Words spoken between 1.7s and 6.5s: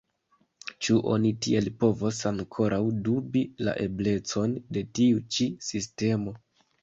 povos ankoraŭ dubi la eblecon de tiu ĉi sistemo?